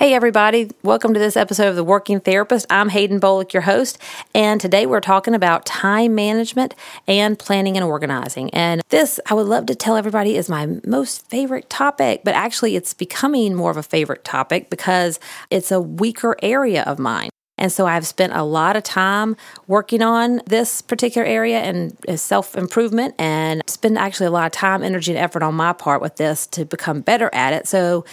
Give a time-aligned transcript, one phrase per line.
[0.00, 0.70] Hey, everybody.
[0.82, 2.64] Welcome to this episode of The Working Therapist.
[2.70, 3.98] I'm Hayden Bolick, your host,
[4.34, 6.74] and today we're talking about time management
[7.06, 8.48] and planning and organizing.
[8.54, 12.76] And this, I would love to tell everybody, is my most favorite topic, but actually,
[12.76, 15.20] it's becoming more of a favorite topic because
[15.50, 17.28] it's a weaker area of mine.
[17.60, 19.36] And so I've spent a lot of time
[19.66, 24.82] working on this particular area and self improvement and spend actually a lot of time,
[24.82, 27.68] energy, and effort on my part with this to become better at it.
[27.68, 28.06] So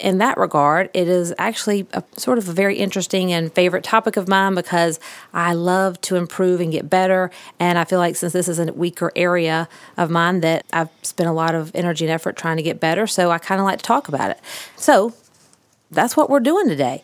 [0.00, 4.16] in that regard, it is actually a sort of a very interesting and favorite topic
[4.16, 4.98] of mine because
[5.32, 7.30] I love to improve and get better.
[7.58, 11.28] And I feel like since this is a weaker area of mine, that I've spent
[11.28, 13.06] a lot of energy and effort trying to get better.
[13.06, 14.40] So I kind of like to talk about it.
[14.76, 15.14] So
[15.90, 17.02] that's what we're doing today.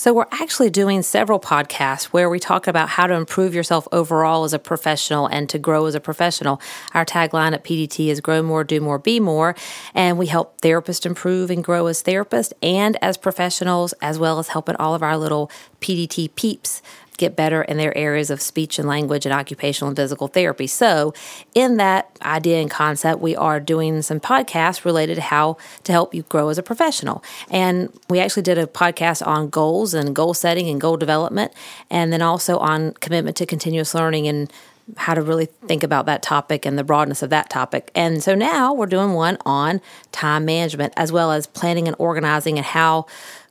[0.00, 4.44] So, we're actually doing several podcasts where we talk about how to improve yourself overall
[4.44, 6.60] as a professional and to grow as a professional.
[6.94, 9.56] Our tagline at PDT is Grow More, Do More, Be More.
[9.96, 14.46] And we help therapists improve and grow as therapists and as professionals, as well as
[14.46, 16.80] helping all of our little PDT peeps
[17.18, 20.66] get better in their areas of speech and language and occupational and physical therapy.
[20.66, 21.12] So,
[21.54, 26.14] in that idea and concept, we are doing some podcasts related to how to help
[26.14, 27.22] you grow as a professional.
[27.50, 31.52] And we actually did a podcast on goals and goal setting and goal development,
[31.90, 34.50] and then also on commitment to continuous learning and
[34.96, 37.90] how to really think about that topic and the broadness of that topic.
[37.94, 39.80] And so now we're doing one on
[40.12, 43.06] time management as well as planning and organizing and how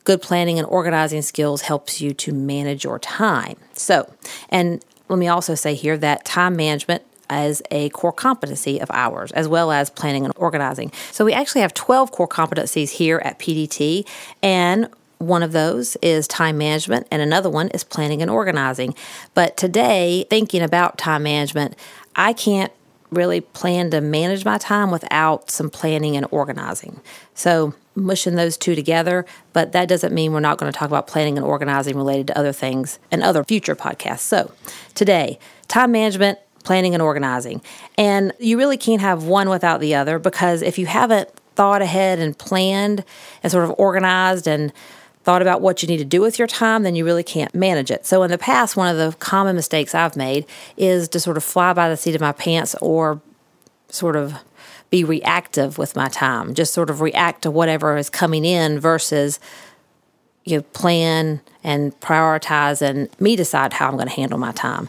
[0.07, 3.57] good planning and organizing skills helps you to manage your time.
[3.73, 4.09] So,
[4.47, 9.33] and let me also say here that time management as a core competency of ours,
[9.33, 10.93] as well as planning and organizing.
[11.11, 14.07] So, we actually have 12 core competencies here at PDT,
[14.41, 14.87] and
[15.17, 18.95] one of those is time management, and another one is planning and organizing.
[19.33, 21.75] But today, thinking about time management,
[22.15, 22.71] I can't
[23.11, 27.01] really plan to manage my time without some planning and organizing.
[27.33, 31.07] So, mushing those two together, but that doesn't mean we're not going to talk about
[31.07, 34.19] planning and organizing related to other things and other future podcasts.
[34.19, 34.51] So,
[34.93, 37.61] today, time management, planning and organizing.
[37.97, 42.19] And you really can't have one without the other because if you haven't thought ahead
[42.19, 43.03] and planned
[43.41, 44.71] and sort of organized and
[45.23, 47.91] thought about what you need to do with your time, then you really can't manage
[47.91, 48.05] it.
[48.05, 50.45] So, in the past, one of the common mistakes I've made
[50.77, 53.21] is to sort of fly by the seat of my pants or
[53.89, 54.35] sort of
[54.89, 59.39] be reactive with my time, just sort of react to whatever is coming in versus
[60.45, 64.87] you know, plan and prioritize and me decide how I'm going to handle my time.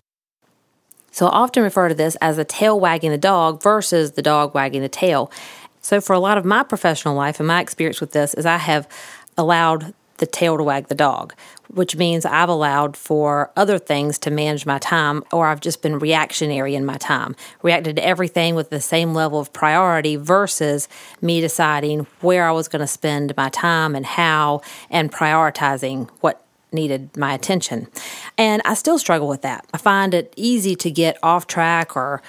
[1.10, 4.54] So I often refer to this as the tail wagging the dog versus the dog
[4.54, 5.32] wagging the tail.
[5.80, 8.58] So for a lot of my professional life and my experience with this is I
[8.58, 8.88] have
[9.36, 11.34] allowed the tail to wag the dog,
[11.68, 15.98] which means I've allowed for other things to manage my time, or I've just been
[15.98, 20.88] reactionary in my time, reacted to everything with the same level of priority versus
[21.20, 26.44] me deciding where I was going to spend my time and how, and prioritizing what
[26.72, 27.88] needed my attention.
[28.36, 29.66] And I still struggle with that.
[29.72, 32.22] I find it easy to get off track or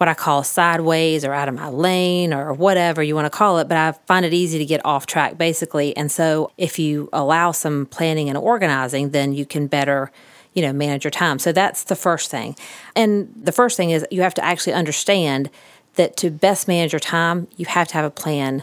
[0.00, 3.58] what I call sideways or out of my lane or whatever you want to call
[3.58, 5.94] it, but I find it easy to get off track basically.
[5.94, 10.10] And so if you allow some planning and organizing, then you can better
[10.54, 11.38] you know manage your time.
[11.38, 12.56] So that's the first thing.
[12.96, 15.50] And the first thing is you have to actually understand
[15.96, 18.62] that to best manage your time, you have to have a plan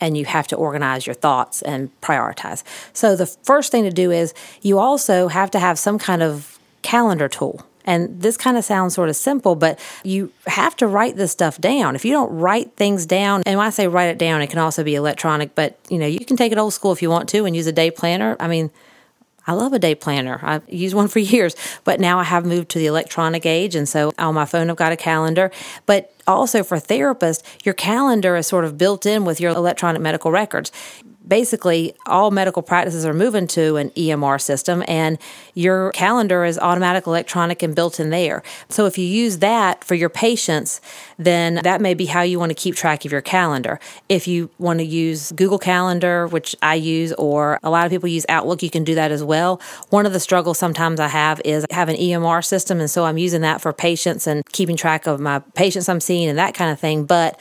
[0.00, 2.64] and you have to organize your thoughts and prioritize.
[2.92, 6.58] So the first thing to do is you also have to have some kind of
[6.82, 11.16] calendar tool and this kind of sounds sort of simple, but you have to write
[11.16, 11.94] this stuff down.
[11.94, 14.58] If you don't write things down, and when I say write it down, it can
[14.58, 17.28] also be electronic, but you know, you can take it old school if you want
[17.30, 18.36] to and use a day planner.
[18.40, 18.70] I mean,
[19.46, 20.38] I love a day planner.
[20.42, 23.74] I've used one for years, but now I have moved to the electronic age.
[23.74, 25.50] And so on my phone, I've got a calendar.
[25.86, 30.30] But also for therapists, your calendar is sort of built in with your electronic medical
[30.30, 30.70] records
[31.26, 35.18] basically all medical practices are moving to an EMR system and
[35.54, 38.42] your calendar is automatic electronic and built in there.
[38.68, 40.80] So if you use that for your patients,
[41.18, 43.78] then that may be how you want to keep track of your calendar.
[44.08, 48.08] If you want to use Google Calendar, which I use, or a lot of people
[48.08, 49.60] use Outlook, you can do that as well.
[49.90, 53.04] One of the struggles sometimes I have is I have an EMR system and so
[53.04, 56.54] I'm using that for patients and keeping track of my patients I'm seeing and that
[56.54, 57.04] kind of thing.
[57.04, 57.38] But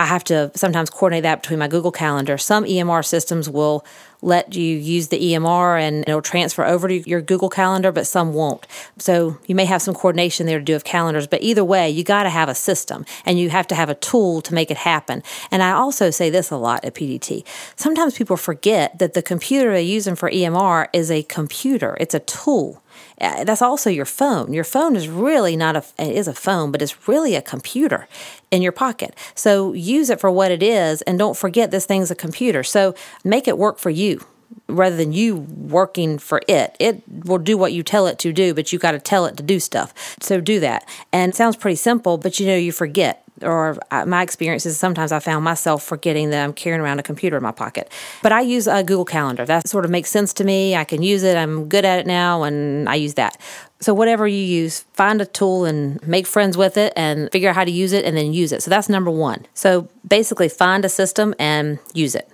[0.00, 2.38] I have to sometimes coordinate that between my Google Calendar.
[2.38, 3.84] Some EMR systems will
[4.22, 8.32] let you use the EMR and it'll transfer over to your Google Calendar, but some
[8.32, 8.66] won't.
[8.96, 12.02] So you may have some coordination there to do with calendars, but either way, you
[12.02, 14.78] got to have a system and you have to have a tool to make it
[14.78, 15.22] happen.
[15.50, 17.44] And I also say this a lot at PDT.
[17.76, 22.20] Sometimes people forget that the computer they're using for EMR is a computer, it's a
[22.20, 22.82] tool.
[23.20, 24.52] Uh, that's also your phone.
[24.52, 28.08] Your phone is really not a it is a phone, but it's really a computer
[28.50, 29.14] in your pocket.
[29.34, 32.62] So use it for what it is and don't forget this thing's a computer.
[32.62, 32.94] So
[33.24, 34.24] make it work for you
[34.68, 36.76] rather than you working for it.
[36.80, 39.36] It will do what you tell it to do, but you got to tell it
[39.36, 39.94] to do stuff.
[40.20, 40.88] So do that.
[41.12, 44.78] And it sounds pretty simple, but you know you forget or uh, my experience is
[44.78, 47.90] sometimes I found myself forgetting that I'm carrying around a computer in my pocket.
[48.22, 49.44] But I use a Google Calendar.
[49.44, 50.76] That sort of makes sense to me.
[50.76, 51.36] I can use it.
[51.36, 53.40] I'm good at it now, and I use that.
[53.80, 57.54] So, whatever you use, find a tool and make friends with it and figure out
[57.54, 58.62] how to use it and then use it.
[58.62, 59.46] So, that's number one.
[59.54, 62.28] So, basically, find a system and use it.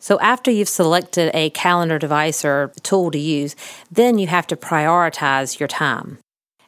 [0.00, 3.56] So, after you've selected a calendar device or tool to use,
[3.90, 6.18] then you have to prioritize your time.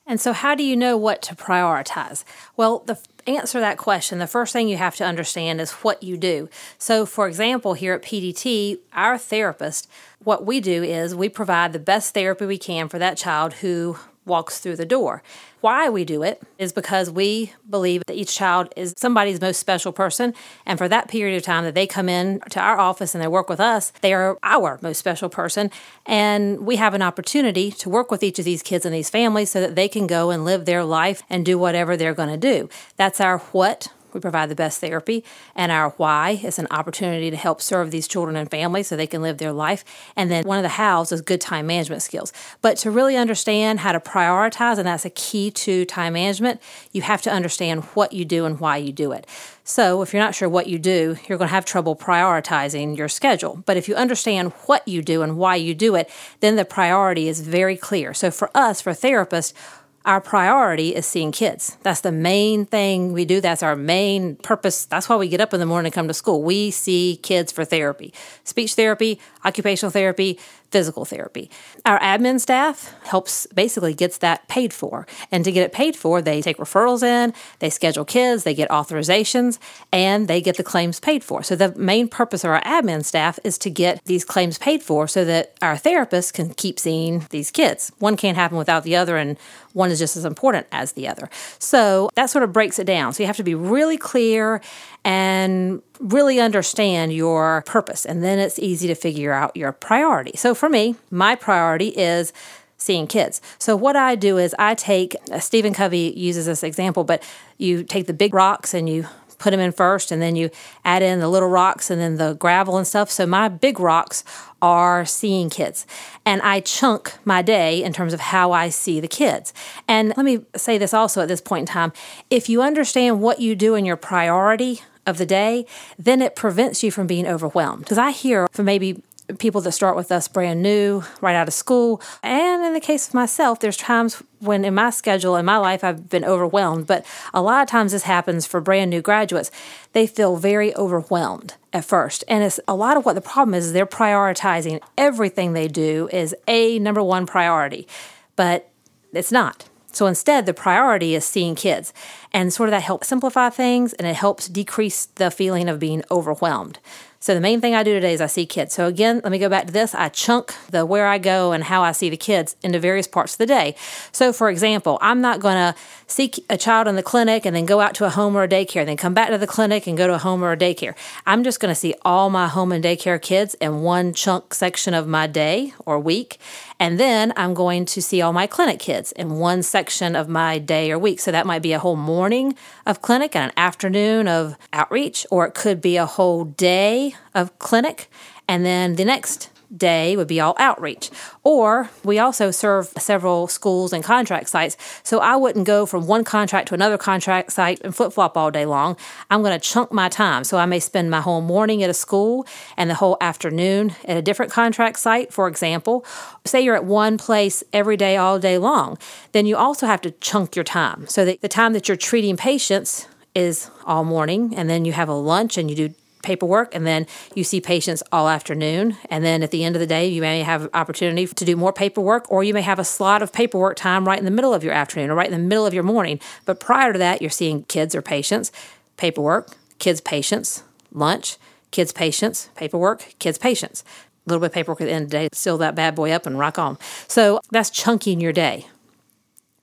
[0.06, 2.24] And so, how do you know what to prioritize?
[2.56, 6.18] Well, the answer that question, the first thing you have to understand is what you
[6.18, 6.48] do.
[6.76, 9.88] So, for example, here at PDT, our therapist,
[10.22, 13.96] what we do is we provide the best therapy we can for that child who
[14.26, 15.22] walks through the door.
[15.60, 19.92] Why we do it is because we believe that each child is somebody's most special
[19.92, 20.34] person.
[20.66, 23.28] And for that period of time that they come in to our office and they
[23.28, 25.70] work with us, they are our most special person.
[26.04, 29.50] And we have an opportunity to work with each of these kids and these families
[29.50, 32.36] so that they can go and live their life and do whatever they're going to
[32.36, 32.68] do.
[32.96, 35.25] That's our what we provide the best therapy.
[35.55, 39.06] And our why is an opportunity to help serve these children and families so they
[39.06, 39.84] can live their life.
[40.16, 42.32] And then one of the hows is good time management skills.
[42.62, 46.61] But to really understand how to prioritize, and that's a key to time management,
[46.93, 49.26] you have to understand what you do and why you do it.
[49.66, 53.08] So, if you're not sure what you do, you're going to have trouble prioritizing your
[53.08, 53.62] schedule.
[53.64, 56.10] But if you understand what you do and why you do it,
[56.40, 58.12] then the priority is very clear.
[58.12, 59.55] So, for us, for therapists,
[60.04, 61.78] our priority is seeing kids.
[61.82, 63.40] That's the main thing we do.
[63.40, 64.84] That's our main purpose.
[64.84, 66.42] That's why we get up in the morning and come to school.
[66.42, 68.12] We see kids for therapy,
[68.44, 70.38] speech therapy, occupational therapy,
[70.74, 71.48] physical therapy.
[71.86, 75.06] Our admin staff helps basically gets that paid for.
[75.30, 78.68] And to get it paid for, they take referrals in, they schedule kids, they get
[78.70, 79.60] authorizations,
[79.92, 81.44] and they get the claims paid for.
[81.44, 85.06] So the main purpose of our admin staff is to get these claims paid for
[85.06, 87.92] so that our therapists can keep seeing these kids.
[88.00, 89.38] One can't happen without the other and
[89.74, 91.30] one is just as important as the other.
[91.60, 93.12] So that sort of breaks it down.
[93.12, 94.60] So you have to be really clear
[95.04, 98.05] and really understand your purpose.
[98.05, 100.32] And then it's easy to figure out your priority.
[100.37, 102.32] So for me, my priority is
[102.76, 103.41] seeing kids.
[103.58, 107.23] So what I do is I take uh, Stephen Covey uses this example, but
[107.56, 109.06] you take the big rocks and you
[109.38, 110.50] put them in first and then you
[110.85, 113.11] add in the little rocks and then the gravel and stuff.
[113.11, 114.25] So my big rocks
[114.62, 115.87] are seeing kids.
[116.25, 119.52] And I chunk my day in terms of how I see the kids.
[119.87, 121.93] And let me say this also at this point in time.
[122.31, 125.66] If you understand what you do in your priority of the day,
[125.98, 127.80] then it prevents you from being overwhelmed.
[127.80, 129.02] Because I hear from maybe
[129.38, 132.00] people that start with us brand new, right out of school.
[132.22, 135.82] And in the case of myself, there's times when in my schedule, in my life,
[135.82, 136.86] I've been overwhelmed.
[136.86, 139.50] But a lot of times this happens for brand new graduates.
[139.92, 142.22] They feel very overwhelmed at first.
[142.28, 146.08] And it's a lot of what the problem is, is they're prioritizing everything they do
[146.12, 147.88] is a number one priority.
[148.36, 148.69] But
[149.12, 149.69] it's not.
[149.94, 151.93] So instead, the priority is seeing kids.
[152.32, 156.03] And sort of that helps simplify things and it helps decrease the feeling of being
[156.10, 156.79] overwhelmed.
[157.24, 158.74] So the main thing I do today is I see kids.
[158.74, 159.94] So again, let me go back to this.
[159.94, 163.32] I chunk the where I go and how I see the kids into various parts
[163.32, 163.77] of the day.
[164.13, 165.74] So for example, I'm not going to
[166.06, 168.49] see a child in the clinic and then go out to a home or a
[168.49, 170.56] daycare, and then come back to the clinic and go to a home or a
[170.56, 170.94] daycare.
[171.27, 174.94] I'm just going to see all my home and daycare kids in one chunk section
[174.94, 176.39] of my day or week.
[176.79, 180.58] And then I'm going to see all my clinic kids in one section of my
[180.58, 181.20] day or week.
[181.20, 185.46] So that might be a whole morning of clinic and an afternoon of outreach, or
[185.46, 188.11] it could be a whole day of clinic
[188.49, 191.10] and then the next day would be all outreach.
[191.43, 194.76] Or we also serve several schools and contract sites.
[195.02, 198.50] So I wouldn't go from one contract to another contract site and flip flop all
[198.50, 198.96] day long.
[199.31, 200.44] I'm going to chunk my time.
[200.44, 204.16] So I may spend my whole morning at a school and the whole afternoon at
[204.16, 206.04] a different contract site, for example.
[206.44, 208.98] Say you're at one place every day, all day long,
[209.32, 211.06] then you also have to chunk your time.
[211.08, 215.08] So that the time that you're treating patients is all morning, and then you have
[215.08, 219.43] a lunch and you do paperwork and then you see patients all afternoon and then
[219.43, 222.43] at the end of the day you may have opportunity to do more paperwork or
[222.43, 225.10] you may have a slot of paperwork time right in the middle of your afternoon
[225.10, 227.94] or right in the middle of your morning but prior to that you're seeing kids
[227.94, 228.50] or patients
[228.96, 231.36] paperwork kids patients lunch
[231.70, 233.84] kids patients paperwork kids patients
[234.26, 236.10] A little bit of paperwork at the end of the day, seal that bad boy
[236.10, 236.78] up and rock on.
[237.08, 238.66] So that's chunking your day.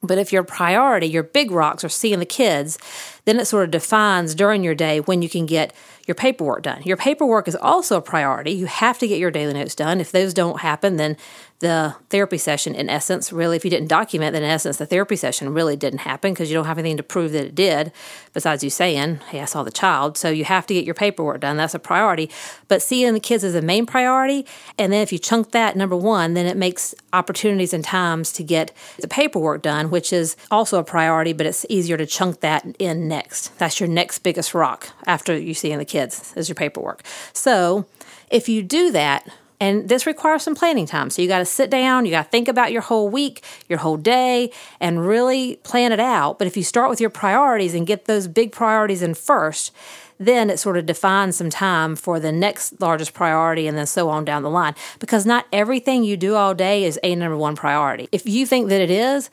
[0.03, 2.77] But if your priority, your big rocks are seeing the kids,
[3.25, 5.73] then it sort of defines during your day when you can get
[6.07, 6.81] your paperwork done.
[6.83, 8.51] Your paperwork is also a priority.
[8.51, 10.01] You have to get your daily notes done.
[10.01, 11.15] If those don't happen, then
[11.59, 15.15] the therapy session, in essence, really, if you didn't document, then in essence, the therapy
[15.15, 17.91] session really didn't happen because you don't have anything to prove that it did,
[18.33, 20.17] besides you saying, Hey, I saw the child.
[20.17, 21.57] So you have to get your paperwork done.
[21.57, 22.31] That's a priority.
[22.67, 24.45] But seeing the kids is a main priority.
[24.79, 28.43] And then if you chunk that, number one, then it makes opportunities and times to
[28.43, 32.65] get the paperwork done, which is also a priority, but it's easier to chunk that
[32.79, 33.55] in next.
[33.59, 37.03] That's your next biggest rock after you seeing the kids, is your paperwork.
[37.33, 37.85] So
[38.31, 39.27] if you do that,
[39.59, 41.11] and this requires some planning time.
[41.11, 43.77] So you got to sit down, you got to think about your whole week, your
[43.77, 46.39] whole day, and really plan it out.
[46.39, 49.71] But if you start with your priorities and get those big priorities in first,
[50.17, 54.09] then it sort of defines some time for the next largest priority and then so
[54.09, 54.73] on down the line.
[54.97, 58.09] Because not everything you do all day is a number one priority.
[58.11, 59.29] If you think that it is,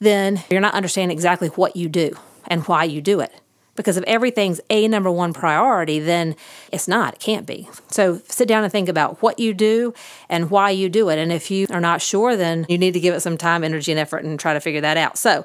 [0.00, 2.16] then you're not understanding exactly what you do
[2.46, 3.32] and why you do it.
[3.74, 6.34] Because if everything's a number one priority, then
[6.72, 7.68] it's not, it can't be.
[7.88, 9.94] So sit down and think about what you do
[10.28, 11.18] and why you do it.
[11.18, 13.92] And if you are not sure, then you need to give it some time, energy,
[13.92, 15.16] and effort and try to figure that out.
[15.16, 15.44] So,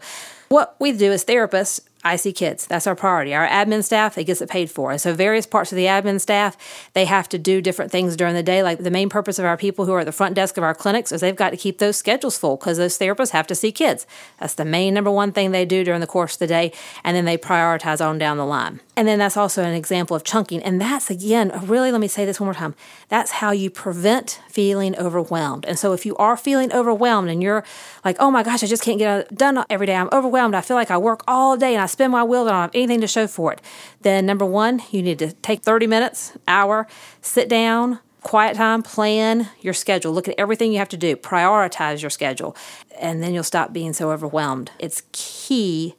[0.50, 2.67] what we do as therapists I see kids.
[2.67, 3.33] That's our priority.
[3.33, 4.91] Our admin staff, it gets it paid for.
[4.91, 6.57] And so various parts of the admin staff,
[6.93, 8.62] they have to do different things during the day.
[8.62, 10.75] Like the main purpose of our people who are at the front desk of our
[10.75, 13.72] clinics is they've got to keep those schedules full because those therapists have to see
[13.72, 14.05] kids.
[14.39, 16.74] That's the main number one thing they do during the course of the day.
[17.03, 18.81] And then they prioritize on down the line.
[18.95, 20.62] And then that's also an example of chunking.
[20.62, 22.75] And that's again, really, let me say this one more time.
[23.07, 25.65] That's how you prevent feeling overwhelmed.
[25.65, 27.63] And so if you are feeling overwhelmed and you're
[28.03, 29.95] like, oh my gosh, I just can't get done every day.
[29.95, 30.53] I'm overwhelmed.
[30.53, 32.71] I feel like I work all day and I spin my wheels I don't have
[32.73, 33.62] anything to show for it.
[34.01, 36.88] Then number one, you need to take 30 minutes, hour,
[37.21, 40.12] sit down, quiet time, plan your schedule.
[40.12, 41.15] Look at everything you have to do.
[41.15, 42.55] Prioritize your schedule.
[43.00, 44.71] And then you'll stop being so overwhelmed.
[44.79, 45.95] It's key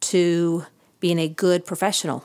[0.00, 0.66] to
[1.00, 2.24] being a good professional.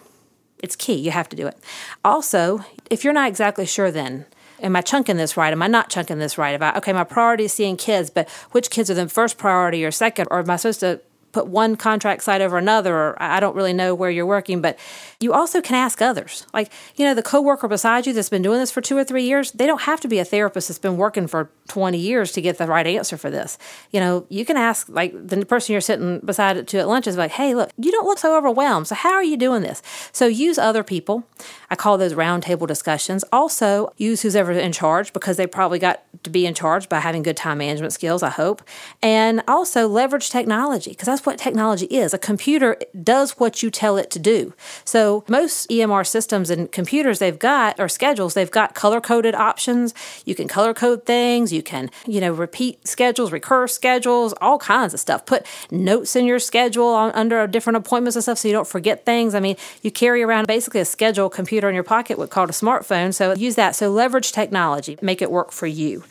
[0.59, 0.95] It's key.
[0.95, 1.57] You have to do it.
[2.03, 4.25] Also, if you're not exactly sure, then
[4.61, 5.51] am I chunking this right?
[5.51, 6.55] Am I not chunking this right?
[6.55, 9.91] About okay, my priority is seeing kids, but which kids are the first priority or
[9.91, 10.27] second?
[10.31, 11.01] Or am I supposed to
[11.35, 14.79] put one contract site over another, or I don't really know where you're working, but
[15.19, 16.47] you also can ask others.
[16.53, 19.25] Like, you know, the coworker beside you that's been doing this for two or three
[19.25, 22.41] years, they don't have to be a therapist that's been working for 20 years to
[22.41, 23.57] get the right answer for this.
[23.91, 27.17] You know, you can ask, like, the person you're sitting beside to at lunch is
[27.17, 28.87] like, hey, look, you don't look so overwhelmed.
[28.87, 29.81] So, how are you doing this?
[30.13, 31.27] So, use other people.
[31.75, 33.25] I call those roundtable discussions.
[33.33, 36.99] Also, use who's ever in charge because they probably got to be in charge by
[36.99, 38.61] having good time management skills, I hope.
[39.01, 42.13] And also leverage technology because that's what technology is.
[42.13, 44.53] A computer does what you tell it to do.
[44.85, 49.93] So most EMR systems and computers they've got or schedules, they've got color coded options.
[50.23, 54.93] You can color code things, you can, you know, repeat schedules, recur schedules, all kinds
[54.93, 55.25] of stuff.
[55.25, 59.05] Put notes in your schedule on, under different appointments and stuff so you don't forget
[59.05, 59.35] things.
[59.35, 62.53] I mean, you carry around basically a schedule computer in your pocket, what's called a
[62.53, 63.13] smartphone.
[63.13, 63.75] So use that.
[63.75, 66.03] So leverage technology, make it work for you.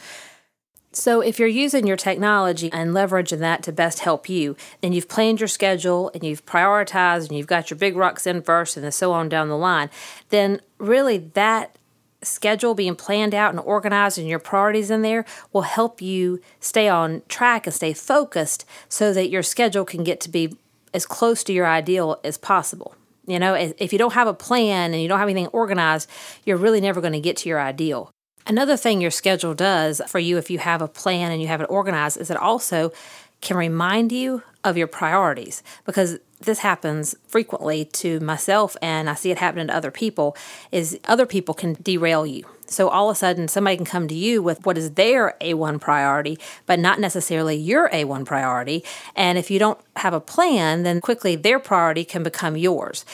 [0.96, 5.08] So, if you're using your technology and leveraging that to best help you, then you've
[5.08, 8.84] planned your schedule and you've prioritized and you've got your big rocks in first and
[8.84, 9.90] then so on down the line,
[10.28, 11.76] then really that
[12.23, 16.88] schedule being planned out and organized and your priorities in there will help you stay
[16.88, 20.56] on track and stay focused so that your schedule can get to be
[20.94, 22.94] as close to your ideal as possible.
[23.26, 26.11] You know, if you don't have a plan and you don't have anything organized,
[26.45, 28.11] you're really never going to get to your ideal.
[28.47, 31.62] Another thing your schedule does for you if you have a plan and you have
[31.62, 32.93] it organized is it also
[33.40, 39.31] can remind you of your priorities because this happens frequently to myself and I see
[39.31, 40.37] it happening to other people
[40.71, 42.45] is other people can derail you.
[42.66, 45.80] So all of a sudden somebody can come to you with what is their A1
[45.80, 51.00] priority but not necessarily your A1 priority and if you don't have a plan then
[51.00, 53.04] quickly their priority can become yours.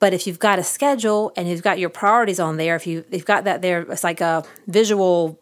[0.00, 3.04] But if you've got a schedule and you've got your priorities on there, if you,
[3.10, 5.40] you've got that there, it's like a visual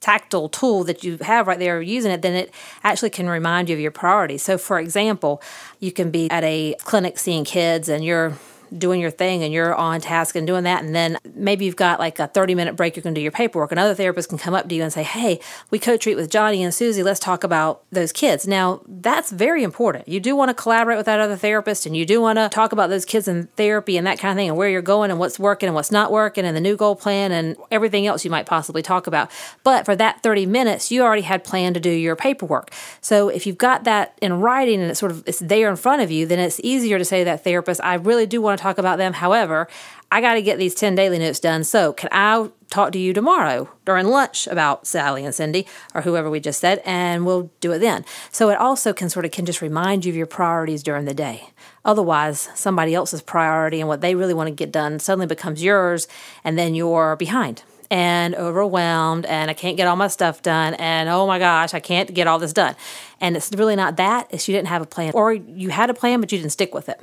[0.00, 3.74] tactile tool that you have right there using it, then it actually can remind you
[3.74, 4.42] of your priorities.
[4.42, 5.42] So, for example,
[5.78, 8.34] you can be at a clinic seeing kids and you're
[8.76, 10.84] doing your thing and you're on task and doing that.
[10.84, 13.32] And then maybe you've got like a 30 minute break, you're going to do your
[13.32, 13.70] paperwork.
[13.70, 16.30] And another therapist can come up to you and say, Hey, we co treat with
[16.30, 17.02] Johnny and Susie.
[17.02, 18.46] Let's talk about those kids.
[18.46, 20.08] Now, that's very important.
[20.08, 22.72] You do want to collaborate with that other therapist and you do want to talk
[22.72, 25.18] about those kids in therapy and that kind of thing and where you're going and
[25.18, 28.30] what's working and what's not working and the new goal plan and everything else you
[28.30, 29.30] might possibly talk about.
[29.64, 32.70] But for that 30 minutes, you already had planned to do your paperwork.
[33.00, 36.02] So if you've got that in writing and it's sort of it's there in front
[36.02, 38.59] of you, then it's easier to say to that therapist, I really do want to
[38.60, 39.14] talk about them.
[39.14, 39.68] However,
[40.12, 41.64] I got to get these 10 daily notes done.
[41.64, 46.30] So, can I talk to you tomorrow during lunch about Sally and Cindy or whoever
[46.30, 48.04] we just said, and we'll do it then.
[48.30, 51.14] So, it also can sort of can just remind you of your priorities during the
[51.14, 51.50] day.
[51.84, 56.08] Otherwise, somebody else's priority and what they really want to get done suddenly becomes yours,
[56.44, 61.08] and then you're behind and overwhelmed and I can't get all my stuff done and
[61.08, 62.76] oh my gosh, I can't get all this done.
[63.20, 65.94] And it's really not that, it's you didn't have a plan or you had a
[65.94, 67.00] plan but you didn't stick with it.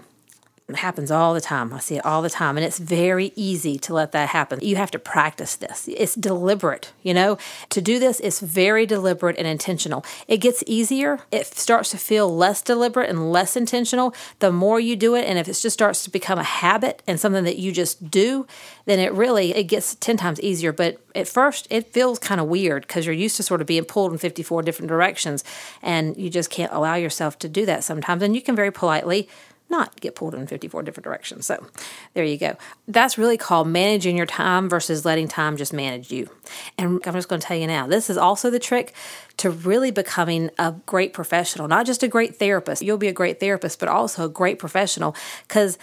[0.70, 1.74] It happens all the time.
[1.74, 2.58] I see it all the time.
[2.58, 4.60] And it's very easy to let that happen.
[4.62, 5.88] You have to practice this.
[5.88, 7.38] It's deliberate, you know?
[7.70, 10.04] To do this is very deliberate and intentional.
[10.28, 11.20] It gets easier.
[11.32, 15.22] It starts to feel less deliberate and less intentional the more you do it.
[15.22, 18.46] And if it just starts to become a habit and something that you just do,
[18.84, 20.74] then it really it gets 10 times easier.
[20.74, 23.86] But at first it feels kind of weird because you're used to sort of being
[23.86, 25.46] pulled in 54 different directions
[25.82, 28.22] and you just can't allow yourself to do that sometimes.
[28.22, 29.30] And you can very politely
[29.70, 31.46] not get pulled in 54 different directions.
[31.46, 31.66] So
[32.14, 32.56] there you go.
[32.88, 36.30] That's really called managing your time versus letting time just manage you.
[36.78, 38.94] And I'm just going to tell you now, this is also the trick
[39.38, 42.82] to really becoming a great professional, not just a great therapist.
[42.82, 45.16] You'll be a great therapist, but also a great professional
[45.48, 45.78] because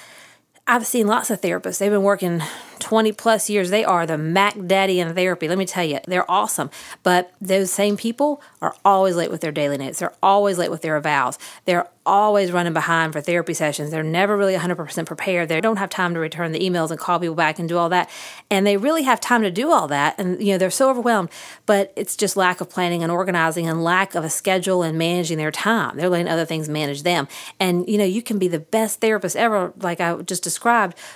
[0.67, 1.79] I've seen lots of therapists.
[1.79, 2.41] They've been working
[2.79, 3.71] 20 plus years.
[3.71, 5.47] They are the Mac Daddy in therapy.
[5.47, 6.71] Let me tell you, they're awesome.
[7.03, 9.99] But those same people are always late with their daily notes.
[9.99, 11.39] They're always late with their evals.
[11.67, 13.91] They're always running behind for therapy sessions.
[13.91, 15.49] They're never really 100% prepared.
[15.49, 17.89] They don't have time to return the emails and call people back and do all
[17.89, 18.11] that.
[18.51, 20.19] And they really have time to do all that.
[20.19, 21.31] And, you know, they're so overwhelmed,
[21.65, 25.39] but it's just lack of planning and organizing and lack of a schedule and managing
[25.39, 25.97] their time.
[25.97, 27.27] They're letting other things manage them.
[27.59, 30.54] And, you know, you can be the best therapist ever, like I just described,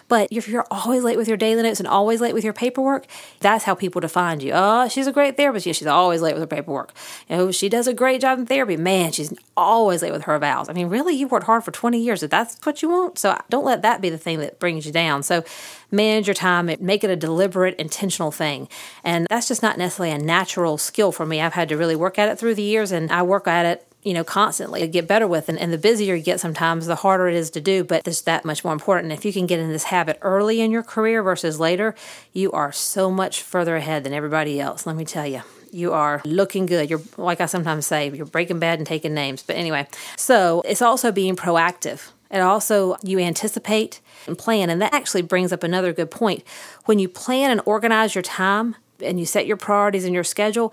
[0.08, 3.06] but if you're always late with your daily notes and always late with your paperwork,
[3.40, 4.52] that's how people define you.
[4.54, 5.66] Oh, she's a great therapist.
[5.66, 6.92] Yeah, she's always late with her paperwork.
[7.28, 8.76] You know, she does a great job in therapy.
[8.76, 10.68] Man, she's always late with her evals.
[10.68, 12.22] I mean, really, you worked hard for 20 years.
[12.22, 14.92] If that's what you want, so don't let that be the thing that brings you
[14.92, 15.22] down.
[15.22, 15.44] So
[15.90, 18.68] manage your time, make it a deliberate, intentional thing.
[19.04, 21.40] And that's just not necessarily a natural skill for me.
[21.40, 23.87] I've had to really work at it through the years, and I work at it
[24.08, 25.50] you know, constantly get better with.
[25.50, 28.22] And, and, the busier you get sometimes, the harder it is to do, but it's
[28.22, 29.12] that much more important.
[29.12, 31.94] If you can get in this habit early in your career versus later,
[32.32, 36.22] you are so much further ahead than everybody else, let me tell you you are
[36.24, 36.88] looking good.
[36.88, 39.42] You're, like I sometimes say, you're breaking bad and taking names.
[39.42, 42.10] But anyway, so it's also being proactive.
[42.30, 44.70] It also, you anticipate and plan.
[44.70, 46.42] And that actually brings up another good point.
[46.86, 50.72] When you plan and organize your time and you set your priorities in your schedule,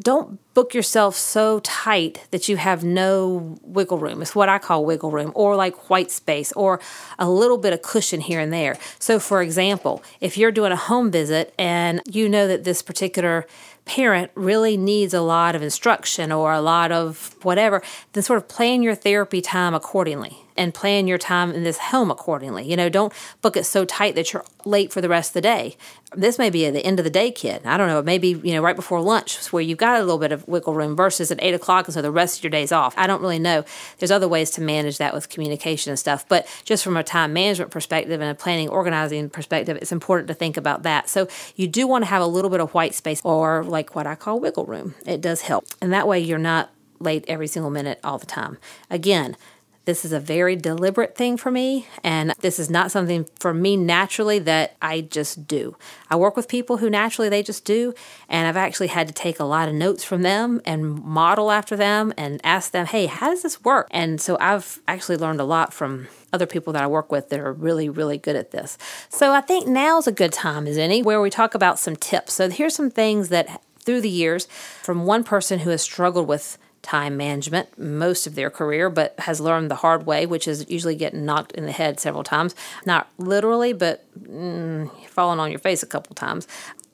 [0.00, 4.22] don't book yourself so tight that you have no wiggle room.
[4.22, 6.80] It's what I call wiggle room, or like white space, or
[7.18, 8.76] a little bit of cushion here and there.
[8.98, 13.46] So, for example, if you're doing a home visit and you know that this particular
[13.84, 18.48] parent really needs a lot of instruction or a lot of whatever, then sort of
[18.48, 22.68] plan your therapy time accordingly and plan your time in this home accordingly.
[22.68, 23.12] You know, don't
[23.42, 25.76] book it so tight that you're late for the rest of the day.
[26.16, 27.62] This may be at the end of the day, kid.
[27.64, 28.00] I don't know.
[28.00, 30.94] Maybe you know right before lunch, where you've got a little bit of wiggle room,
[30.94, 32.94] versus at eight o'clock, and so the rest of your day's off.
[32.96, 33.64] I don't really know.
[33.98, 37.32] There's other ways to manage that with communication and stuff, but just from a time
[37.32, 41.08] management perspective and a planning, organizing perspective, it's important to think about that.
[41.08, 44.06] So you do want to have a little bit of white space, or like what
[44.06, 44.94] I call wiggle room.
[45.04, 48.56] It does help, and that way you're not late every single minute all the time.
[48.88, 49.36] Again,
[49.84, 53.76] this is a very deliberate thing for me, and this is not something for me
[53.76, 55.76] naturally that I just do.
[56.10, 57.94] I work with people who naturally they just do,
[58.28, 61.76] and I've actually had to take a lot of notes from them and model after
[61.76, 63.88] them and ask them, hey, how does this work?
[63.90, 67.38] And so I've actually learned a lot from other people that I work with that
[67.38, 68.76] are really, really good at this.
[69.08, 72.34] So I think now's a good time as any where we talk about some tips.
[72.34, 74.46] So here's some things that through the years
[74.82, 79.40] from one person who has struggled with time management most of their career, but has
[79.40, 82.54] learned the hard way, which is usually getting knocked in the head several times.
[82.86, 86.46] Not literally, but mm, falling on your face a couple times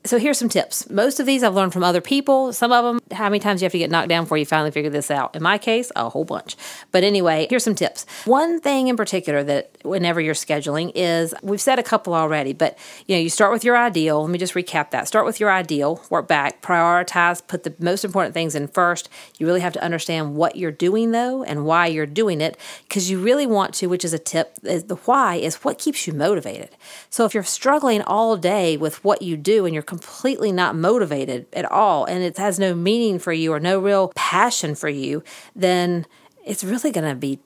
[0.04, 0.88] so here's some tips.
[0.88, 2.54] Most of these I've learned from other people.
[2.54, 4.70] Some of them, how many times you have to get knocked down before you finally
[4.70, 5.36] figure this out?
[5.36, 6.56] In my case, a whole bunch.
[6.90, 8.06] But anyway, here's some tips.
[8.24, 12.78] One thing in particular that whenever you're scheduling is we've said a couple already, but
[13.06, 14.22] you know, you start with your ideal.
[14.22, 15.06] Let me just recap that.
[15.06, 19.10] Start with your ideal, work back, prioritize, put the most important things in first.
[19.38, 22.56] You really have to understand what you're doing though and why you're doing it
[22.88, 26.06] because you really want to, which is a tip, is the why is what keeps
[26.06, 26.70] you motivated.
[27.10, 31.48] So if you're struggling all day with what you do and you're completely not motivated
[31.52, 35.20] at all and it has no meaning for you or no real passion for you,
[35.56, 36.06] then
[36.46, 37.40] it's really going to be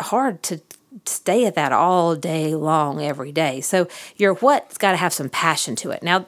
[0.00, 0.60] hard to
[1.06, 3.60] stay at that all day long every day.
[3.60, 6.02] So your what's got to have some passion to it.
[6.02, 6.26] Now,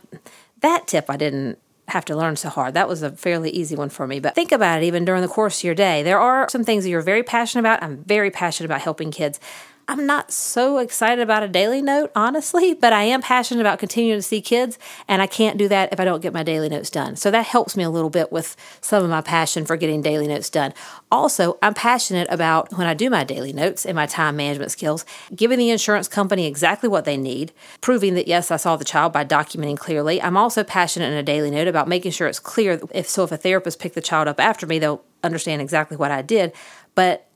[0.60, 2.74] that tip I didn't have to learn so hard.
[2.74, 4.20] That was a fairly easy one for me.
[4.20, 6.04] But think about it even during the course of your day.
[6.04, 7.82] There are some things that you're very passionate about.
[7.82, 9.40] I'm very passionate about helping kids.
[9.86, 14.18] I'm not so excited about a daily note, honestly, but I am passionate about continuing
[14.18, 16.88] to see kids, and I can't do that if I don't get my daily notes
[16.88, 17.16] done.
[17.16, 20.26] So that helps me a little bit with some of my passion for getting daily
[20.26, 20.72] notes done.
[21.12, 25.04] Also, I'm passionate about when I do my daily notes and my time management skills,
[25.34, 29.12] giving the insurance company exactly what they need, proving that yes, I saw the child
[29.12, 30.20] by documenting clearly.
[30.22, 33.32] I'm also passionate in a daily note about making sure it's clear if so if
[33.32, 36.52] a therapist picked the child up after me, they'll understand exactly what I did.
[36.94, 37.28] But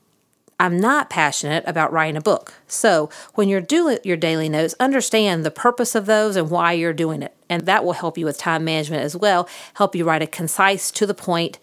[0.59, 2.53] I'm not passionate about writing a book.
[2.67, 6.91] So, when you're doing your daily notes, understand the purpose of those and why you're
[6.91, 7.33] doing it.
[7.49, 10.91] And that will help you with time management as well, help you write a concise,
[10.91, 11.59] to the point,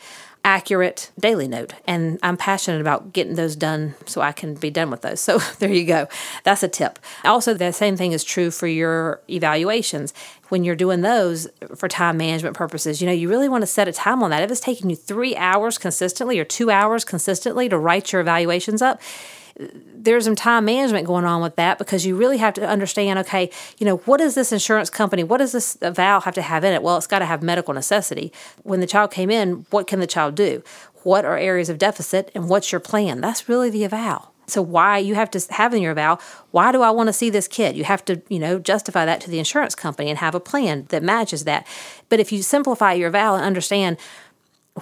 [0.46, 1.74] accurate daily note.
[1.88, 5.20] And I'm passionate about getting those done so I can be done with those.
[5.20, 6.06] So there you go.
[6.44, 7.00] That's a tip.
[7.24, 10.14] Also, the same thing is true for your evaluations.
[10.48, 13.88] When you're doing those for time management purposes, you know, you really want to set
[13.88, 14.44] a time on that.
[14.44, 18.80] If it's taking you three hours consistently or two hours consistently to write your evaluations
[18.80, 19.00] up,
[19.58, 23.50] there's some time management going on with that because you really have to understand okay
[23.78, 26.72] you know what does this insurance company what does this eval have to have in
[26.72, 26.82] it?
[26.82, 28.32] Well it's got to have medical necessity.
[28.62, 30.62] When the child came in what can the child do?
[31.02, 33.20] What are areas of deficit and what's your plan?
[33.20, 36.82] That's really the eval so why you have to have in your eval why do
[36.82, 37.76] i want to see this kid?
[37.76, 40.86] You have to you know justify that to the insurance company and have a plan
[40.88, 41.66] that matches that.
[42.08, 43.98] But if you simplify your eval and understand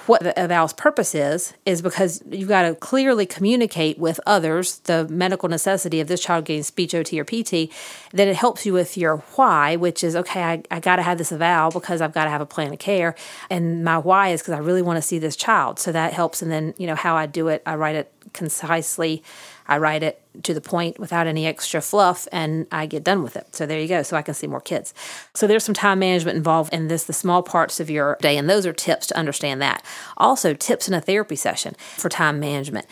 [0.07, 5.07] what the eval's purpose is is because you've got to clearly communicate with others the
[5.09, 7.70] medical necessity of this child getting speech ot or pt
[8.12, 11.18] then it helps you with your why which is okay i, I got to have
[11.18, 13.14] this eval because i've got to have a plan of care.
[13.50, 15.78] And my why is because i really want to see this child.
[15.78, 16.42] So that helps.
[16.42, 19.22] And then you know how i do it i write it concisely
[19.66, 23.37] I write it to the point without any extra fluff and I get done with
[23.37, 23.55] it.
[23.55, 24.03] So there you go.
[24.03, 24.92] So I can see more kids.
[25.35, 28.37] So there's some time management involved in this, the small parts of your day.
[28.37, 29.85] And those are tips to understand that.
[30.16, 32.87] Also, tips in a therapy session for time management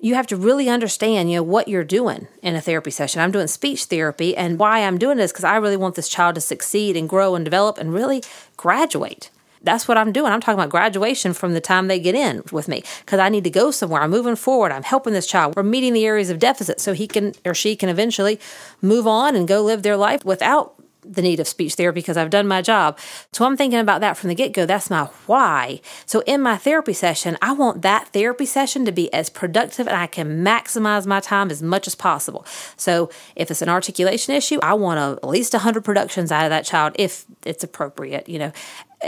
[0.00, 3.20] you have to really understand, you know, what you're doing in a therapy session.
[3.20, 6.36] I'm doing speech therapy and why I'm doing this because I really want this child
[6.36, 8.22] to succeed and grow and develop and really
[8.56, 9.30] graduate.
[9.62, 10.32] That's what I'm doing.
[10.32, 13.44] I'm talking about graduation from the time they get in with me because I need
[13.44, 14.02] to go somewhere.
[14.02, 14.72] I'm moving forward.
[14.72, 15.56] I'm helping this child.
[15.56, 18.38] We're meeting the areas of deficit so he can or she can eventually
[18.80, 20.74] move on and go live their life without
[21.08, 22.98] the need of speech therapy because I've done my job.
[23.32, 24.66] So I'm thinking about that from the get go.
[24.66, 25.80] That's my why.
[26.06, 29.96] So in my therapy session, I want that therapy session to be as productive and
[29.96, 32.44] I can maximize my time as much as possible.
[32.76, 36.50] So if it's an articulation issue, I want a, at least 100 productions out of
[36.50, 38.52] that child if it's appropriate, you know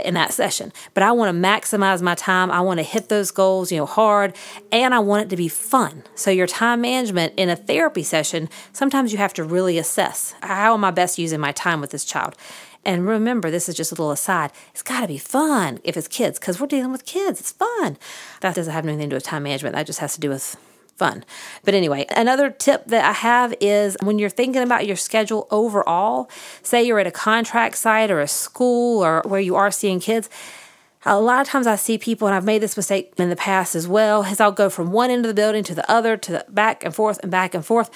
[0.03, 0.71] in that session.
[0.93, 2.49] But I want to maximize my time.
[2.51, 4.35] I want to hit those goals, you know, hard,
[4.71, 6.03] and I want it to be fun.
[6.15, 10.73] So your time management in a therapy session, sometimes you have to really assess how
[10.73, 12.35] am I best using my time with this child.
[12.83, 14.51] And remember, this is just a little aside.
[14.71, 17.39] It's got to be fun if it's kids because we're dealing with kids.
[17.39, 17.97] It's fun.
[18.41, 19.75] That doesn't have anything to do with time management.
[19.75, 20.57] That just has to do with
[20.97, 21.23] fun.
[21.63, 26.29] But anyway, another tip that I have is when you're thinking about your schedule overall,
[26.63, 30.29] say you're at a contract site or a school or where you are seeing kids,
[31.03, 33.73] a lot of times I see people, and I've made this mistake in the past
[33.73, 36.31] as well, is I'll go from one end of the building to the other, to
[36.31, 37.89] the back and forth and back and forth.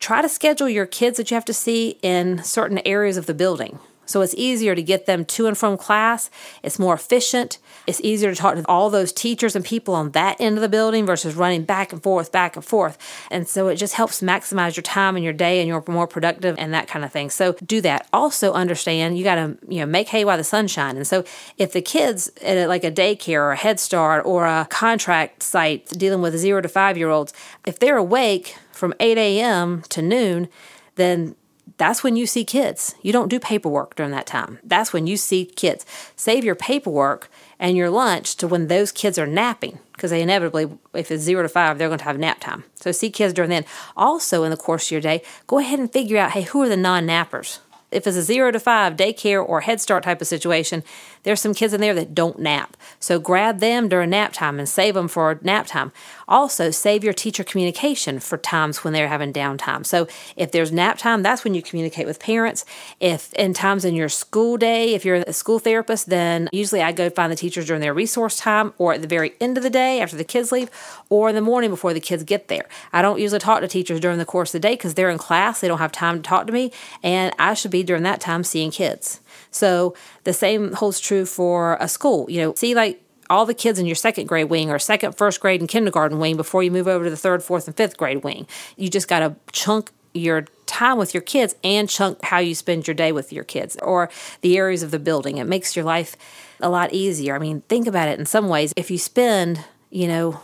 [0.00, 3.34] Try to schedule your kids that you have to see in certain areas of the
[3.34, 3.78] building.
[4.06, 6.30] So it's easier to get them to and from class.
[6.62, 7.58] It's more efficient.
[7.86, 10.68] It's easier to talk to all those teachers and people on that end of the
[10.68, 12.98] building versus running back and forth, back and forth.
[13.30, 16.56] And so it just helps maximize your time and your day and you're more productive
[16.58, 17.30] and that kind of thing.
[17.30, 18.08] So do that.
[18.12, 20.98] Also understand you got to, you know, make hay while the sun's shining.
[20.98, 21.24] And so
[21.58, 25.86] if the kids at like a daycare or a Head Start or a contract site
[25.88, 27.32] dealing with zero to five year olds,
[27.66, 29.82] if they're awake from 8 a.m.
[29.88, 30.48] to noon,
[30.96, 31.36] then
[31.76, 32.94] that's when you see kids.
[33.02, 34.58] You don't do paperwork during that time.
[34.62, 35.84] That's when you see kids.
[36.14, 40.68] Save your paperwork and your lunch to when those kids are napping because they inevitably,
[40.92, 42.64] if it's zero to five, they're going to have nap time.
[42.76, 43.64] So see kids during then.
[43.96, 46.68] Also, in the course of your day, go ahead and figure out hey, who are
[46.68, 47.58] the non nappers?
[47.94, 50.82] if it's a zero to five daycare or Head Start type of situation,
[51.22, 52.76] there's some kids in there that don't nap.
[52.98, 55.92] So grab them during nap time and save them for nap time.
[56.28, 59.84] Also, save your teacher communication for times when they're having downtime.
[59.84, 60.06] So
[60.36, 62.64] if there's nap time, that's when you communicate with parents.
[63.00, 66.92] If in times in your school day, if you're a school therapist, then usually I
[66.92, 69.70] go find the teachers during their resource time or at the very end of the
[69.70, 70.70] day after the kids leave
[71.08, 72.66] or in the morning before the kids get there.
[72.92, 75.18] I don't usually talk to teachers during the course of the day because they're in
[75.18, 75.60] class.
[75.60, 78.44] They don't have time to talk to me, and I should be during that time
[78.44, 79.20] seeing kids.
[79.50, 82.28] So the same holds true for a school.
[82.30, 85.40] You know, see like all the kids in your second grade wing or second, first
[85.40, 88.24] grade, and kindergarten wing before you move over to the third, fourth, and fifth grade
[88.24, 88.46] wing.
[88.76, 92.86] You just got to chunk your time with your kids and chunk how you spend
[92.86, 94.08] your day with your kids or
[94.40, 95.38] the areas of the building.
[95.38, 96.16] It makes your life
[96.60, 97.34] a lot easier.
[97.34, 98.72] I mean, think about it in some ways.
[98.76, 100.40] If you spend, you know,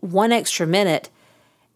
[0.00, 1.08] one extra minute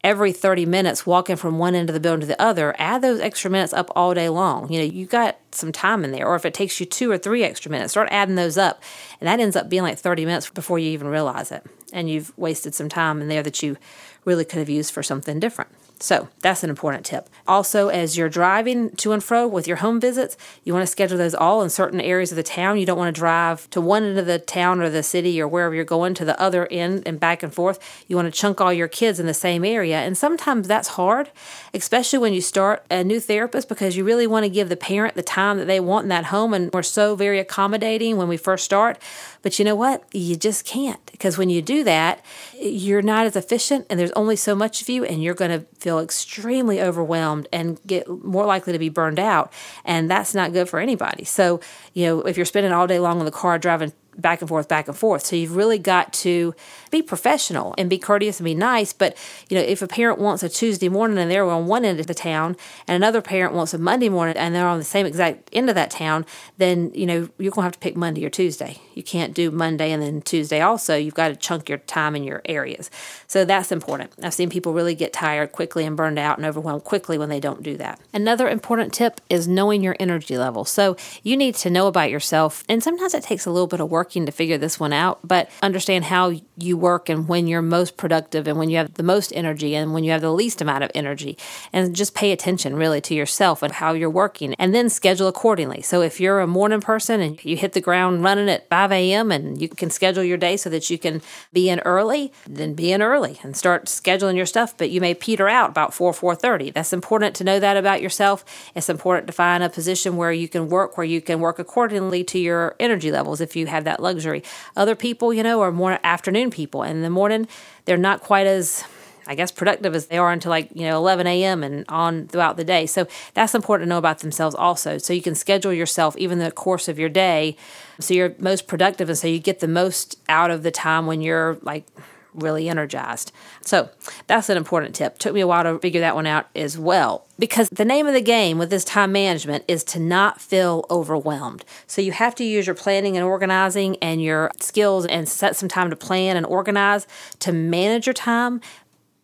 [0.02, 3.20] every 30 minutes walking from one end of the building to the other, add those
[3.20, 4.72] extra minutes up all day long.
[4.72, 6.26] You know, you got some time in there.
[6.26, 8.82] Or if it takes you two or three extra minutes, start adding those up.
[9.20, 11.64] And that ends up being like 30 minutes before you even realize it.
[11.92, 13.76] And you've wasted some time in there that you
[14.24, 15.70] really could have used for something different.
[16.02, 17.28] So that's an important tip.
[17.46, 20.34] Also, as you're driving to and fro with your home visits,
[20.64, 22.78] you want to schedule those all in certain areas of the town.
[22.78, 25.46] You don't want to drive to one end of the town or the city or
[25.46, 27.78] wherever you're going to the other end and back and forth.
[28.08, 29.98] You want to chunk all your kids in the same area.
[29.98, 31.30] And sometimes that's hard,
[31.74, 35.16] especially when you start a new therapist because you really want to give the parent
[35.16, 36.54] the time that they want in that home.
[36.54, 38.98] And we're so very accommodating when we first start.
[39.42, 40.04] But you know what?
[40.12, 42.24] You just can't because when you do that,
[42.58, 45.66] you're not as efficient and there's only so much of you and you're going to
[45.78, 49.52] feel extremely overwhelmed and get more likely to be burned out.
[49.84, 51.24] And that's not good for anybody.
[51.24, 51.60] So,
[51.94, 54.68] you know, if you're spending all day long in the car driving back and forth,
[54.68, 55.24] back and forth.
[55.24, 56.54] So you've really got to
[56.90, 58.92] be professional and be courteous and be nice.
[58.92, 59.16] But
[59.48, 62.06] you know, if a parent wants a Tuesday morning and they're on one end of
[62.06, 65.48] the town, and another parent wants a Monday morning and they're on the same exact
[65.52, 66.26] end of that town,
[66.58, 68.78] then you know you're gonna have to pick Monday or Tuesday.
[69.00, 70.94] You can't do Monday and then Tuesday also.
[70.94, 72.90] You've got to chunk your time in your areas.
[73.26, 74.12] So that's important.
[74.22, 77.40] I've seen people really get tired quickly and burned out and overwhelmed quickly when they
[77.40, 77.98] don't do that.
[78.12, 80.66] Another important tip is knowing your energy level.
[80.66, 83.90] So you need to know about yourself, and sometimes it takes a little bit of
[83.90, 87.96] working to figure this one out, but understand how you work and when you're most
[87.96, 90.84] productive and when you have the most energy and when you have the least amount
[90.84, 91.38] of energy.
[91.72, 95.80] And just pay attention really to yourself and how you're working and then schedule accordingly.
[95.80, 99.30] So if you're a morning person and you hit the ground running at 5 a.m.
[99.30, 101.22] and you can schedule your day so that you can
[101.52, 104.76] be in early, then be in early and start scheduling your stuff.
[104.76, 106.72] But you may peter out about 4, 4.30.
[106.72, 108.44] That's important to know that about yourself.
[108.74, 112.24] It's important to find a position where you can work, where you can work accordingly
[112.24, 114.42] to your energy levels if you have that luxury.
[114.76, 116.82] Other people, you know, are more afternoon people.
[116.82, 117.48] And in the morning,
[117.84, 118.84] they're not quite as
[119.30, 121.62] I guess productive as they are until like, you know, 11 a.m.
[121.62, 122.84] and on throughout the day.
[122.86, 124.98] So that's important to know about themselves also.
[124.98, 127.56] So you can schedule yourself even the course of your day
[128.00, 131.20] so you're most productive and so you get the most out of the time when
[131.20, 131.84] you're like
[132.32, 133.32] really energized.
[133.64, 133.90] So
[134.26, 135.18] that's an important tip.
[135.18, 137.26] Took me a while to figure that one out as well.
[137.38, 141.64] Because the name of the game with this time management is to not feel overwhelmed.
[141.86, 145.68] So you have to use your planning and organizing and your skills and set some
[145.68, 147.06] time to plan and organize
[147.40, 148.60] to manage your time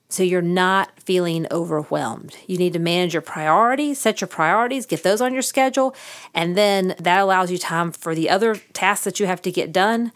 [0.08, 2.36] so you're not feeling overwhelmed.
[2.46, 5.94] You need to manage your priorities, set your priorities, get those on your schedule,
[6.32, 9.72] and then that allows you time for the other tasks that you have to get
[9.72, 10.12] done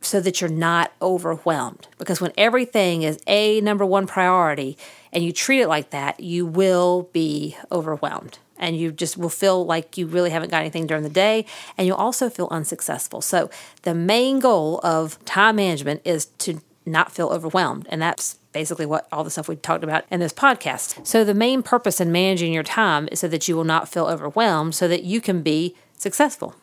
[0.00, 1.88] so that you're not overwhelmed.
[1.98, 4.76] Because when everything is a number one priority
[5.12, 9.64] and you treat it like that, you will be overwhelmed and you just will feel
[9.64, 11.44] like you really haven't got anything during the day
[11.76, 13.20] and you'll also feel unsuccessful.
[13.20, 13.50] So,
[13.82, 19.06] the main goal of time management is to not feel overwhelmed, and that's basically what
[19.12, 21.06] all the stuff we talked about in this podcast.
[21.06, 24.06] So, the main purpose in managing your time is so that you will not feel
[24.06, 26.54] overwhelmed, so that you can be successful.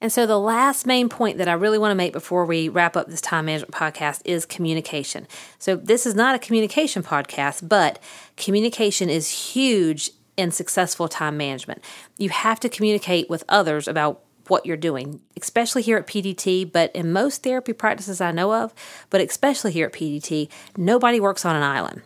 [0.00, 2.96] And so, the last main point that I really want to make before we wrap
[2.96, 5.26] up this time management podcast is communication.
[5.58, 7.98] So, this is not a communication podcast, but
[8.36, 11.82] communication is huge in successful time management.
[12.18, 16.94] You have to communicate with others about what you're doing, especially here at PDT, but
[16.94, 18.74] in most therapy practices I know of,
[19.10, 22.02] but especially here at PDT, nobody works on an island.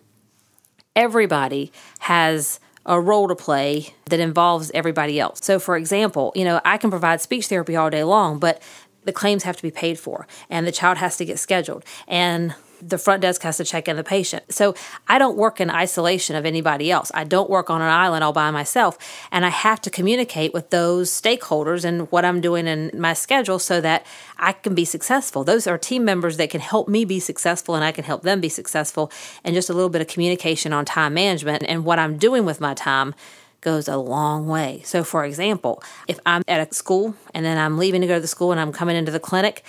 [0.95, 5.41] Everybody has a role to play that involves everybody else.
[5.43, 8.63] So, for example, you know, I can provide speech therapy all day long, but
[9.05, 12.55] the claims have to be paid for and the child has to get scheduled and
[12.81, 14.53] the front desk has to check in the patient.
[14.53, 14.75] So
[15.07, 17.11] I don't work in isolation of anybody else.
[17.15, 18.99] I don't work on an island all by myself.
[19.31, 23.59] And I have to communicate with those stakeholders and what I'm doing in my schedule
[23.59, 24.07] so that
[24.39, 25.45] I can be successful.
[25.45, 28.41] Those are team members that can help me be successful and I can help them
[28.41, 29.11] be successful.
[29.45, 32.61] And just a little bit of communication on time management and what I'm doing with
[32.61, 33.15] my time
[33.61, 34.83] goes a long way.
[34.85, 38.21] So, for example, if I'm at a school and then I'm leaving to go to
[38.21, 39.65] the school and I'm coming into the clinic,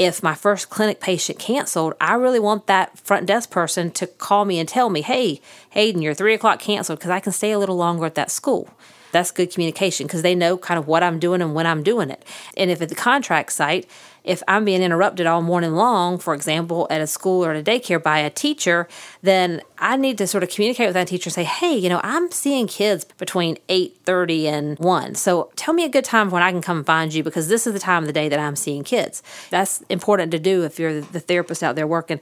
[0.00, 4.46] if my first clinic patient canceled, I really want that front desk person to call
[4.46, 7.58] me and tell me, hey, Hayden, you're three o'clock canceled because I can stay a
[7.58, 8.70] little longer at that school.
[9.12, 12.08] That's good communication because they know kind of what I'm doing and when I'm doing
[12.08, 12.24] it.
[12.56, 13.86] And if at the contract site,
[14.24, 17.70] if I'm being interrupted all morning long, for example, at a school or at a
[17.70, 18.88] daycare by a teacher,
[19.22, 22.00] then I need to sort of communicate with that teacher and say, hey, you know,
[22.02, 25.14] I'm seeing kids between 8.30 and 1.
[25.14, 27.72] So tell me a good time when I can come find you because this is
[27.72, 29.22] the time of the day that I'm seeing kids.
[29.50, 32.20] That's important to do if you're the therapist out there working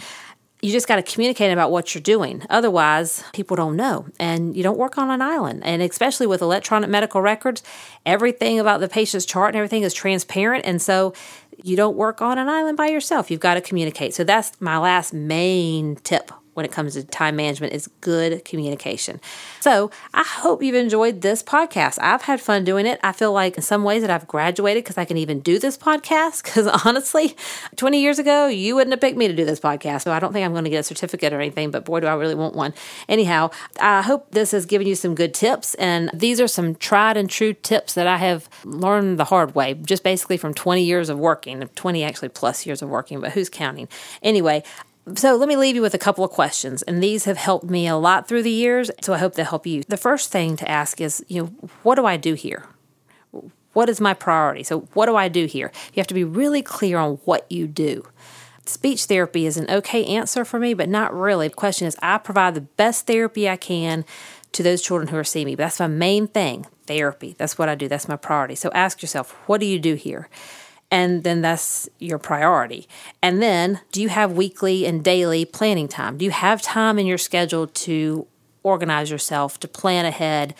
[0.61, 2.43] you just got to communicate about what you're doing.
[2.51, 4.07] Otherwise, people don't know.
[4.19, 5.63] And you don't work on an island.
[5.65, 7.63] And especially with electronic medical records,
[8.05, 10.65] everything about the patient's chart and everything is transparent.
[10.67, 11.15] And so
[11.63, 13.31] you don't work on an island by yourself.
[13.31, 14.15] You've got to communicate.
[14.15, 19.21] So that's my last main tip when it comes to time management is good communication.
[19.61, 22.01] So I hope you've enjoyed this podcast.
[22.03, 22.99] I've had fun doing it.
[23.05, 25.79] I feel like in some ways that I've graduated because I can even do this
[25.79, 26.43] podcast.
[26.49, 27.37] Because honestly,
[27.77, 30.03] 20 years ago, you wouldn't have picked me to do this podcast.
[30.03, 32.07] So I don't think I'm going to get a certificate or anything, but boy, do
[32.07, 32.73] I really want one.
[33.09, 35.75] Anyhow, I hope this has given you some good tips.
[35.75, 39.75] And these are some tried and true tips that I have learned the hard way,
[39.75, 43.51] just basically from 20 years of working, 20 actually plus years of working, but who's
[43.51, 43.89] counting?
[44.23, 44.63] Anyway,
[45.15, 47.87] so let me leave you with a couple of questions, and these have helped me
[47.87, 48.91] a lot through the years.
[49.03, 49.83] So I hope they help you.
[49.87, 51.47] The first thing to ask is, you know,
[51.83, 52.67] what do I do here?
[53.73, 54.63] What is my priority?
[54.65, 55.71] So what do I do here?
[55.93, 58.09] You have to be really clear on what you do.
[58.67, 61.49] Speech therapy is an okay answer for me, but not really.
[61.49, 64.05] The question is, I provide the best therapy I can
[64.53, 65.55] to those children who are seeing me.
[65.55, 67.35] But that's my main thing therapy.
[67.39, 67.89] That's what I do.
[67.89, 68.55] That's my priority.
[68.57, 70.29] So ask yourself, what do you do here?
[70.91, 72.89] And then that's your priority.
[73.23, 76.17] And then, do you have weekly and daily planning time?
[76.17, 78.27] Do you have time in your schedule to
[78.63, 80.55] organize yourself, to plan ahead,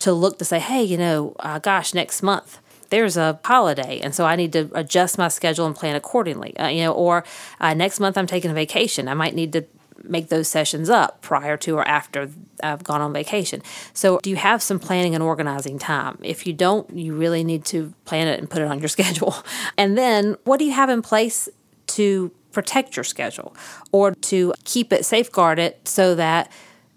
[0.00, 2.58] to look to say, hey, you know, uh, gosh, next month
[2.90, 6.54] there's a holiday, and so I need to adjust my schedule and plan accordingly.
[6.58, 7.24] Uh, you know, or
[7.58, 9.08] uh, next month I'm taking a vacation.
[9.08, 9.64] I might need to
[10.04, 12.30] make those sessions up prior to or after
[12.62, 13.62] I've gone on vacation.
[13.92, 16.18] So, do you have some planning and organizing time?
[16.22, 19.34] If you don't, you really need to plan it and put it on your schedule.
[19.76, 21.48] And then, what do you have in place
[21.88, 23.56] to protect your schedule
[23.90, 26.50] or to keep it safeguarded so that